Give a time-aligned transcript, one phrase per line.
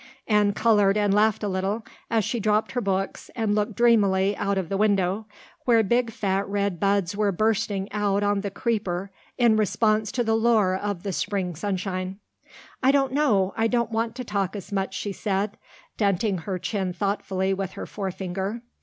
[0.27, 4.57] Anne colored and laughed a little, as she dropped her book and looked dreamily out
[4.57, 5.27] of the window,
[5.65, 10.33] where big fat red buds were bursting out on the creeper in response to the
[10.33, 12.17] lure of the spring sunshine.
[12.81, 15.55] "I don't know I don't want to talk as much," she said,
[15.97, 18.63] denting her chin thoughtfully with her forefinger.